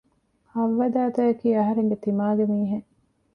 [0.53, 2.87] ހައްވަ ދައިތައަކީ އަހަރެންގެ ތިމާގެ މީހެއް